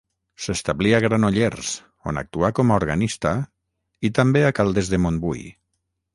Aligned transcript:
S'establí 0.43 0.93
a 0.97 1.01
Granollers, 1.03 1.73
on 2.13 2.21
actuà 2.21 2.49
com 2.61 2.73
a 2.73 2.79
organista, 2.81 3.35
i 4.11 4.13
també 4.23 4.45
a 4.49 4.53
Caldes 4.63 4.93
de 4.97 5.03
Montbui. 5.07 5.47